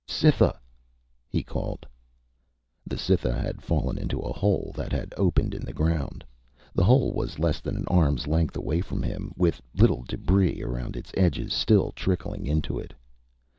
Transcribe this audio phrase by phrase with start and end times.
[0.07, 0.59] "Cytha!"
[1.29, 1.85] he called.
[2.87, 6.25] The Cytha had fallen into a hole that had opened in the ground.
[6.73, 10.63] The hole was less than an arm's length away from him, with a little debris
[10.63, 12.95] around its edges still trickling into it.